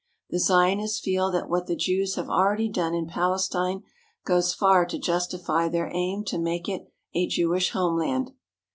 [0.31, 3.83] The Zionists feel that what the Jews have already done in Palestine
[4.25, 8.31] goes far to justify their aim to make it a Jewish homeland.